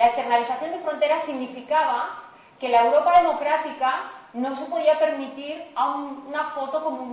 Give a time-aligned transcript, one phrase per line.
[0.00, 2.08] La externalización de fronteras significaba
[2.58, 3.96] que la Europa democrática
[4.32, 5.74] no se podía permitir
[6.26, 7.06] una foto como,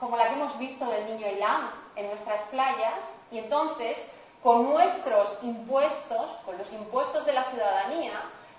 [0.00, 2.94] como la que hemos visto del niño Ilán en nuestras playas
[3.30, 3.98] y entonces
[4.42, 8.14] con nuestros impuestos, con los impuestos de la ciudadanía,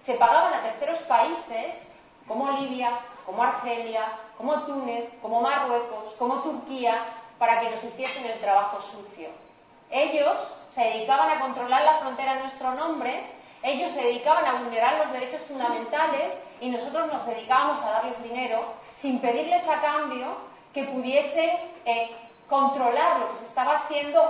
[0.05, 1.75] se pagaban a terceros países
[2.29, 2.91] como Libia,
[3.25, 4.05] como Argelia,
[4.37, 6.95] como Túnez, como Marruecos, como Turquía,
[7.37, 9.27] para que nos hiciesen el trabajo sucio.
[9.91, 10.37] Ellos
[10.73, 15.13] se dedicaban a controlar la frontera en nuestro nombre, ellos se dedicaban a vulnerar los
[15.13, 20.37] derechos fundamentales y nosotros nos dedicábamos a darles dinero sin pedirles a cambio
[20.73, 22.09] que pudiese eh,
[22.47, 24.29] controlar lo que se estaba haciendo.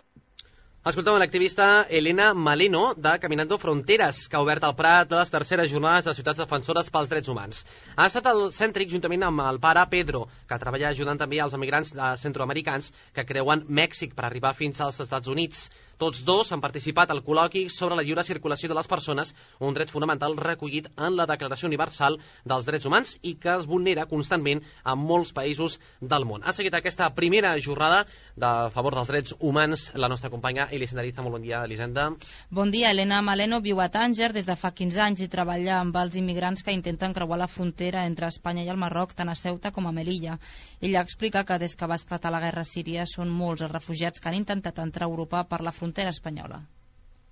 [0.89, 6.07] Escolta'm l'activista Elena Maleno de Caminando Fronteres, que ha obert el Prat les terceres jornades
[6.07, 7.65] de ciutats defensores pels drets humans.
[7.97, 11.91] Ha estat el cèntric juntament amb el pare Pedro, que treballa ajudant també als emigrants
[12.23, 15.67] centroamericans que creuen Mèxic per arribar fins als Estats Units.
[15.99, 19.89] Tots dos han participat al col·loqui sobre la lliure circulació de les persones, un dret
[19.91, 22.15] fonamental recollit en la Declaració Universal
[22.47, 26.45] dels Drets Humans i que es vulnera constantment a molts països del món.
[26.47, 28.05] Ha seguit aquesta primera jornada
[28.39, 31.25] de favor dels drets humans la nostra companya Elisenda Ariza.
[31.25, 32.07] Molt bon dia, Elisenda.
[32.49, 32.93] Bon dia.
[32.95, 36.63] Elena Maleno viu a Tànger des de fa 15 anys i treballa amb els immigrants
[36.63, 39.91] que intenten creuar la frontera entre Espanya i el Marroc, tant a Ceuta com a
[39.91, 40.39] Melilla.
[40.79, 44.31] Ella explica que des que va esclatar la guerra síria són molts els refugiats que
[44.31, 45.88] han intentat entrar a Europa per la frontera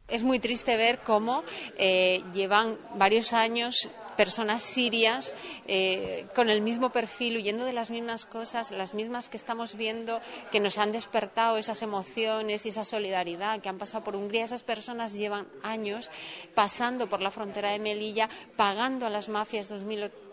[0.07, 1.43] Es muy triste ver cómo
[1.77, 5.35] eh, llevan varios años personas sirias
[5.67, 10.19] eh, con el mismo perfil, huyendo de las mismas cosas, las mismas que estamos viendo,
[10.51, 14.43] que nos han despertado esas emociones y esa solidaridad que han pasado por Hungría.
[14.43, 16.09] Esas personas llevan años
[16.55, 19.69] pasando por la frontera de Melilla, pagando a las mafias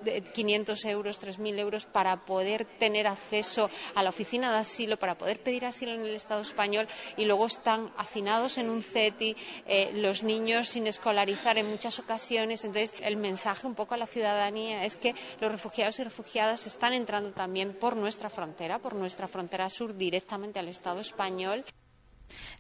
[0.05, 5.41] 2.500 euros, 3.000 euros para poder tener acceso a la oficina de asilo, para poder
[5.41, 10.23] pedir asilo en el Estado español y luego están hacinados en un CETI, eh, los
[10.23, 12.65] niños sin escolarizar en muchas ocasiones.
[12.65, 16.93] Entonces, el mensaje un poco a la ciudadanía es que los refugiados y refugiadas están
[16.93, 21.65] entrando también por nuestra frontera, por nuestra frontera sur, directament al Estado espanyol.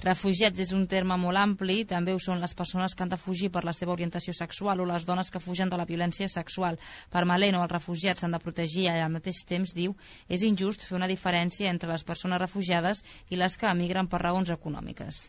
[0.04, 3.50] Refugiats és un terme molt ampli, també ho són les persones que han de fugir
[3.56, 6.78] per la seva orientació sexual o les dones que fugen de la violència sexual.
[7.10, 9.96] Per Maleno, els refugiats s'han de protegir i al mateix temps, diu,
[10.28, 14.52] és injust fer una diferència entre les persones refugiades i les que emigren per raons
[14.58, 15.24] econòmiques.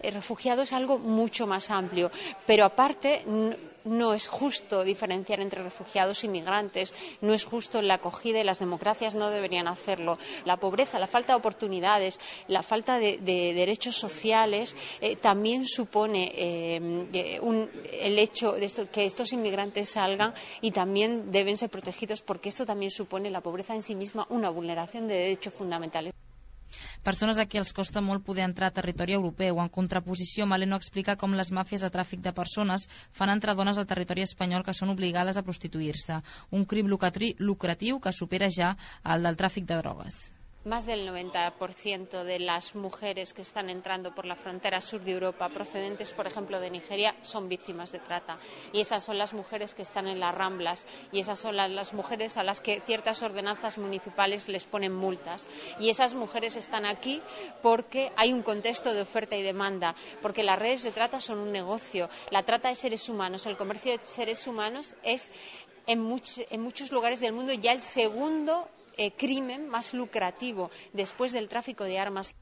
[0.00, 2.10] El refugiado es algo mucho más amplio,
[2.46, 3.24] pero aparte
[3.86, 8.58] no es justo diferenciar entre refugiados y migrantes, no es justo la acogida y las
[8.58, 10.18] democracias no deberían hacerlo.
[10.44, 17.76] La pobreza, la falta de oportunidades, la falta de, derechos sociales eh, también supone eh,
[17.92, 22.90] el hecho de que estos inmigrantes salgan y también deben ser protegidos porque esto también
[22.90, 26.12] supone la pobreza en sí misma una vulneración de derechos fundamentales.
[27.06, 29.60] Persones a qui els costa molt poder entrar a territori europeu.
[29.64, 33.86] En contraposició, Maleno explica com les màfies de tràfic de persones fan entrar dones al
[33.92, 36.18] territori espanyol que són obligades a prostituir-se.
[36.60, 38.74] Un crim lucratiu que supera ja
[39.14, 40.24] el del tràfic de drogues.
[40.66, 45.48] Más del 90% de las mujeres que están entrando por la frontera sur de Europa,
[45.48, 48.36] procedentes, por ejemplo, de Nigeria, son víctimas de trata.
[48.72, 52.36] Y esas son las mujeres que están en las ramblas y esas son las, mujeres
[52.36, 55.46] a las que ciertas ordenanzas municipales les ponen multas.
[55.78, 57.22] Y esas mujeres están aquí
[57.62, 61.52] porque hay un contexto de oferta y demanda, porque las redes de trata son un
[61.52, 62.10] negocio.
[62.30, 65.30] La trata de seres humanos, el comercio de seres humanos es
[65.86, 71.48] en, en muchos lugares del mundo ya el segundo eh, crimen más lucrativo después del
[71.48, 72.34] tráfico de armas.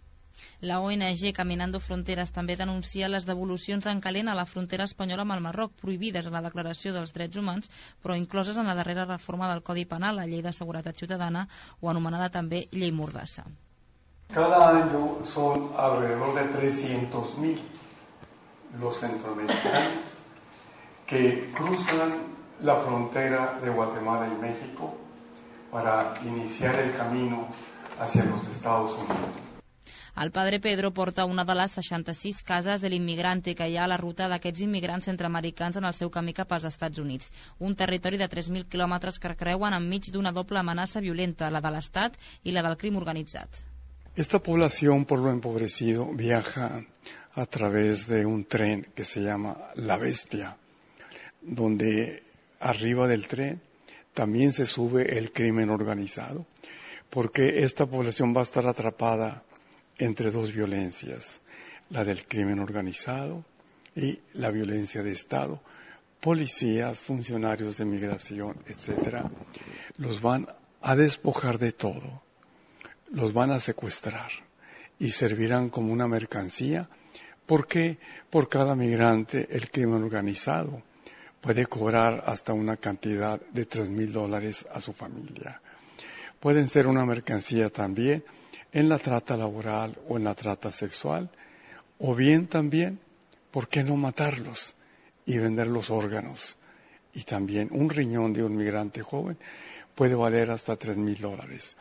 [0.60, 5.34] La ONG Caminando Fronteres també denuncia les devolucions en calent a la frontera espanyola amb
[5.36, 7.70] el Marroc, prohibides en la Declaració dels Drets Humans,
[8.02, 11.46] però incloses en la darrera reforma del Codi Penal, la Llei de Seguretat Ciutadana,
[11.80, 13.46] o anomenada també Llei Mordassa.
[14.34, 17.58] Cada año son alrededor de 300.000
[18.80, 20.02] los centroamericanos
[21.06, 25.03] que cruzan la frontera de Guatemala y México
[25.74, 27.48] para iniciar el camino
[27.98, 29.34] hacia los Estados Unidos.
[30.22, 33.90] El padre Pedro porta una de les 66 cases de l'immigrante que hi ha a
[33.90, 37.32] la ruta d'aquests immigrants centroamericans en el seu camí cap als Estats Units.
[37.58, 42.22] Un territori de 3.000 quilòmetres que creuen enmig d'una doble amenaça violenta, la de l'Estat
[42.44, 43.64] i la del crim organitzat.
[44.14, 46.70] Esta población, por lo empobrecido, viaja
[47.34, 50.56] a través de un tren que se llama La Bestia,
[51.42, 52.22] donde
[52.60, 53.60] arriba del tren
[54.14, 56.46] también se sube el crimen organizado,
[57.10, 59.42] porque esta población va a estar atrapada
[59.98, 61.40] entre dos violencias,
[61.90, 63.44] la del crimen organizado
[63.94, 65.60] y la violencia de Estado.
[66.20, 69.30] Policías, funcionarios de migración, etcétera,
[69.98, 70.48] los van
[70.80, 72.22] a despojar de todo,
[73.10, 74.30] los van a secuestrar
[74.98, 76.88] y servirán como una mercancía.
[77.46, 77.98] ¿Por qué
[78.30, 80.82] por cada migrante el crimen organizado
[81.44, 85.60] puede cobrar hasta una cantidad de tres mil dólares a su familia?
[86.40, 88.24] Pueden ser una mercancía también
[88.72, 91.28] en la trata laboral o en la trata sexual,
[91.98, 92.98] o bien también,
[93.50, 94.74] ¿por qué no matarlos
[95.26, 96.56] y vender los órganos?
[97.12, 99.36] Y también un riñón de un migrante joven
[99.94, 101.76] puede valer hasta tres mil dólares.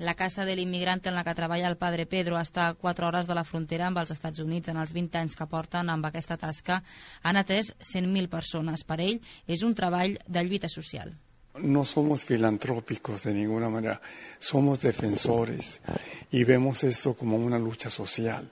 [0.00, 3.26] La casa de l'immigrant en la que treballa el padre Pedro està a 4 hores
[3.28, 4.70] de la frontera amb els Estats Units.
[4.72, 6.78] En els 20 anys que porten amb aquesta tasca
[7.20, 8.80] han atès 100.000 persones.
[8.88, 11.12] Per ell és un treball de lluita social.
[11.58, 14.00] No somos filantrópicos de ninguna manera,
[14.38, 15.82] somos defensores
[16.30, 18.50] y vemos esto como una lucha social,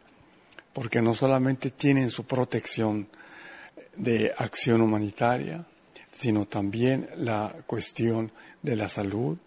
[0.74, 3.08] porque no solamente tienen su protección
[3.96, 5.64] de acción humanitaria,
[6.12, 9.38] sino también la cuestión de la salud.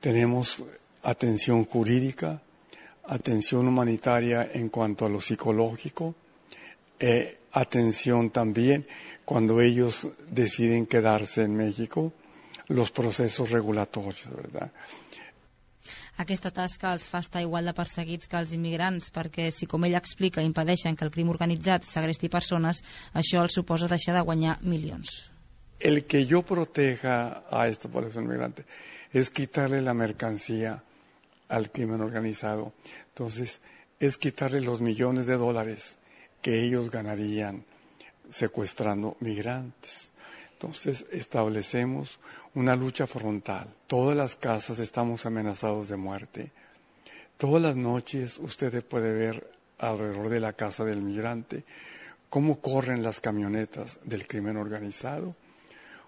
[0.00, 0.64] Tenemos
[1.02, 2.40] atención jurídica,
[3.04, 6.14] atención humanitaria en cuanto a lo psicológico,
[7.00, 8.86] eh, atención también
[9.24, 12.12] cuando ellos deciden quedarse en México,
[12.68, 14.70] los procesos regulatorios, ¿verdad?
[16.22, 19.96] Aquesta tasca els fa estar igual de perseguits que els immigrants, perquè si, com ell
[19.98, 22.82] explica, impedeixen que el crim organitzat segresti persones,
[23.16, 25.32] això els suposa deixar de guanyar milions.
[25.80, 28.66] El que yo proteja a esta población migrante
[29.12, 30.82] es quitarle la mercancía
[31.52, 32.72] al crimen organizado.
[33.08, 33.60] Entonces,
[34.00, 35.98] es quitarle los millones de dólares
[36.40, 37.64] que ellos ganarían
[38.30, 40.10] secuestrando migrantes.
[40.54, 42.18] Entonces, establecemos
[42.54, 43.68] una lucha frontal.
[43.86, 46.50] Todas las casas estamos amenazados de muerte.
[47.36, 51.64] Todas las noches usted puede ver alrededor de la casa del migrante
[52.30, 55.36] cómo corren las camionetas del crimen organizado.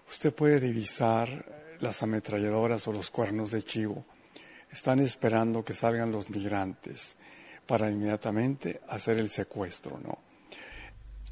[0.09, 4.03] Usted puede divisar las ametralladoras o los cuernos de chivo
[4.71, 7.15] están esperando que salgan los migrantes
[7.65, 10.24] para inmediatamente hacer el secuestro, ¿no?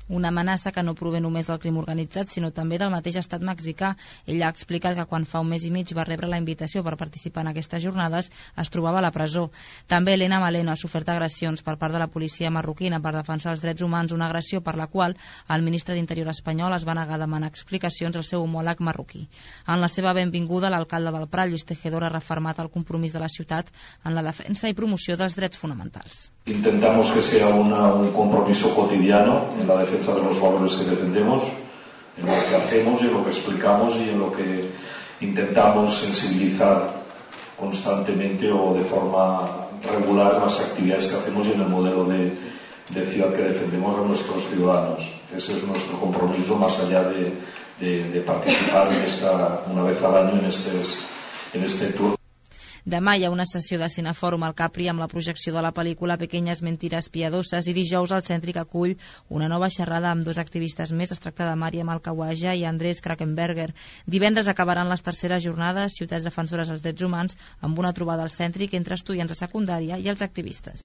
[0.09, 3.93] Una amenaça que no prové només del crim organitzat, sinó també del mateix estat mexicà.
[4.27, 6.97] Ell ha explicat que quan fa un mes i mig va rebre la invitació per
[6.99, 8.29] participar en aquestes jornades,
[8.59, 9.45] es trobava a la presó.
[9.87, 13.63] També Elena Maleno ha sofert agressions per part de la policia marroquina per defensar els
[13.63, 15.15] drets humans, una agressió per la qual
[15.47, 19.23] el ministre d'Interior espanyol es va negar a demanar explicacions al seu homòleg marroquí.
[19.67, 23.31] En la seva benvinguda, l'alcalde del Prat, Lluís Tejedor, ha refermat el compromís de la
[23.31, 23.71] ciutat
[24.03, 26.27] en la defensa i promoció dels drets fonamentals.
[26.45, 31.43] Intentamos que sea una, un compromiso cotidiano en la defensa de los valores que defendemos,
[32.17, 34.69] en lo que hacemos y en lo que explicamos y en lo que
[35.21, 36.93] intentamos sensibilizar
[37.59, 42.33] constantemente o de forma regular las actividades que hacemos y en el modelo de,
[42.89, 45.01] de ciudad que defendemos a nuestros ciudadanos.
[45.35, 47.33] Ese es nuestro compromiso más allá de,
[47.79, 50.99] de, de participar en esta, una vez al año en, estes,
[51.53, 52.15] en este tour.
[52.91, 56.17] Demà hi ha una sessió de Cinefòrum al Capri amb la projecció de la pel·lícula
[56.23, 58.95] Pequeñas Mentiras Piadoses i dijous el Cèntric acull
[59.37, 61.13] una nova xerrada amb dos activistes més.
[61.15, 63.69] Es tracta de Maria Malcawaja i Andrés Krakenberger.
[64.17, 68.75] Divendres acabaran les terceres jornades Ciutats Defensores dels Drets Humans amb una trobada al Cèntric
[68.75, 70.81] entre estudiants de secundària i els activistes.